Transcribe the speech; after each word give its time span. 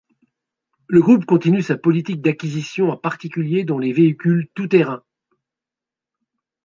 Le 0.87 0.99
groupe 0.99 1.25
continue 1.27 1.61
sa 1.61 1.77
politique 1.77 2.23
d'acquisitions, 2.23 2.89
en 2.89 2.97
particulier 2.97 3.65
dans 3.65 3.77
les 3.77 3.93
véhicules 3.93 4.49
tout-terrain. 4.55 5.03